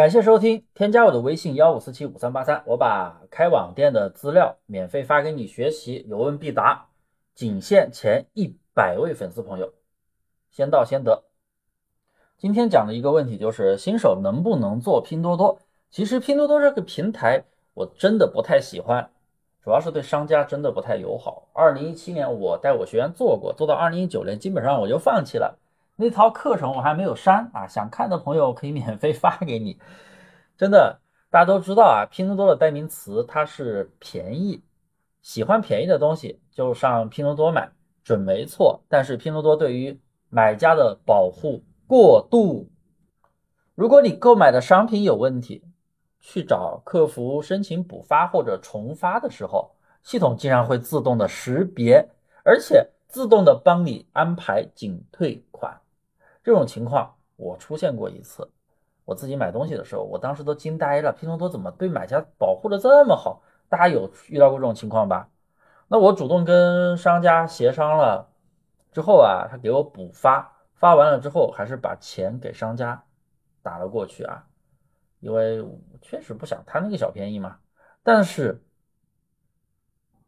[0.00, 6.86] 感谢收听，添加我的微信幺五四七五三八三，我把开网店的资料免费发给你学习，有问必答，
[7.34, 9.74] 仅限前一百位粉丝朋友，
[10.50, 11.24] 先到先得。
[12.38, 15.58] 今天讲的一个问题就是新手能不能做拼多多？
[15.90, 17.44] 其实拼多多这个平台
[17.74, 19.10] 我真的不太喜欢，
[19.62, 21.48] 主要是对商家真的不太友好。
[21.52, 25.58] 二零一七年我带我学员做过，做到二零一九年基本上我就放弃了。
[26.00, 29.78] 那套课程我还没有删啊，想看的朋友可以免费 发给你。
[30.56, 34.62] 真的，大家都知道啊，拼多多的代名词它是便宜，
[35.20, 37.70] 喜欢便宜的东西就上拼多多买，
[38.02, 38.80] 准没错。
[38.88, 40.00] 但是拼多多对于
[40.30, 42.70] 买家的保护过度，
[43.74, 45.62] 如果你购买的商品有问题，
[46.18, 49.70] 去找客服申请补发或者重发的时候，
[50.02, 52.08] 系统竟然会自动的识别，
[52.42, 55.78] 而且自动的帮你安排仅退款。
[56.42, 58.50] 这种情况我出现过一次，
[59.04, 63.42] 我自己买东西的时候，我当时都惊呆了，拼多多怎么对买家保护的这么好？
[63.68, 65.28] 大家有遇到过这种情况吧？
[65.88, 68.30] 那我主动跟商家协商了
[68.92, 73.04] 之后啊，他给我补发，发完了之后还是把钱给商家
[73.62, 74.46] 打了过去啊，
[75.20, 75.64] 因为
[76.00, 77.58] 确实不想贪那个小便宜嘛。
[78.02, 78.62] 但是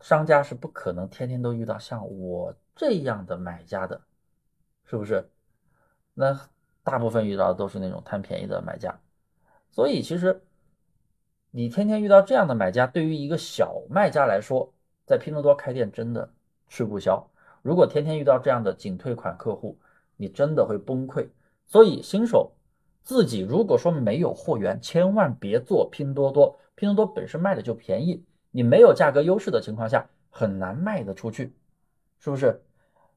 [0.00, 4.00] 商家是不可能天天都遇到像我这样的买家的，
[4.84, 5.30] 是不是？
[6.14, 6.48] 那
[6.82, 9.00] 大部分遇到的都是那种贪便宜的买家，
[9.70, 10.42] 所以其实
[11.50, 14.72] 你天天遇到这样的买家，对于一个小卖家来说，
[15.06, 16.30] 在拼多多开店真的
[16.68, 17.28] 吃不消。
[17.62, 19.78] 如果天天遇到这样的仅退款客户，
[20.16, 21.28] 你真的会崩溃。
[21.66, 22.52] 所以新手
[23.02, 26.58] 自己如果说没有货源，千万别做拼多多。
[26.74, 31.54] 拼多多本身卖的就便宜，你没有价格优势的情况下，很难卖得出去，
[32.18, 32.60] 是不是？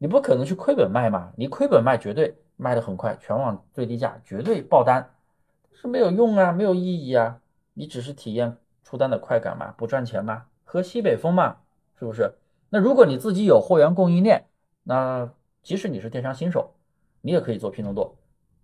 [0.00, 1.30] 你不可能去亏本卖嘛？
[1.36, 2.34] 你亏本卖绝对。
[2.62, 5.14] 卖的很快，全网最低价，绝对爆单，
[5.72, 7.40] 是没有用啊，没有意义啊，
[7.72, 10.44] 你只是体验出单的快感嘛，不赚钱嘛？
[10.62, 11.56] 喝西北风嘛，
[11.98, 12.30] 是不是？
[12.68, 14.44] 那如果你自己有货源供应链，
[14.82, 15.26] 那
[15.62, 16.74] 即使你是电商新手，
[17.22, 18.14] 你也可以做拼多多，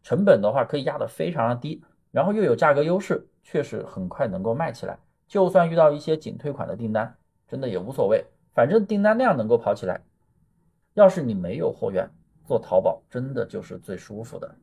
[0.02, 4.98] 成本的话可以压得非常的低，然后又有价格优势，确实很快能够卖起来。
[5.26, 7.16] 就算遇到一些仅退款的订单，
[7.48, 10.02] 真的也无所谓，反正订单量能够跑起来。
[10.96, 12.10] 要是你没有货源，
[12.46, 14.54] 做淘宝真的就是最舒服的，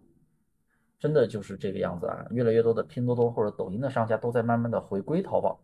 [0.98, 2.26] 真的就是这个样子啊！
[2.32, 5.60] 越来越多的拼多多或者抖音的商家都在慢慢的回归淘宝。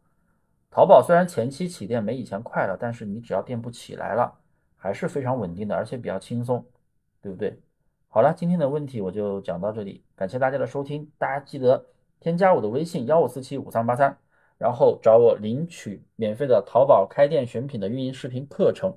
[0.69, 4.31] 淘宝虽然前期起店没以前快了，但是你只要店铺起来了，
[4.78, 6.63] 还是非常稳定的，而且比较轻松，
[7.19, 7.59] 对不对？
[8.07, 11.84] 好了，今天的问题我就讲到这里，感谢大家的收听，大家记得
[12.19, 14.16] 添加我的微信幺五四七五三八三，
[14.59, 18.96] 然后找我领取免费的淘宝开店选品的运营视频课程，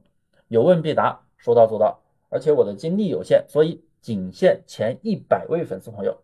[0.49, 1.99] 有问必答，说到做到。
[2.31, 6.17] 而且我的精力有限，所以仅限前一百位粉丝朋友。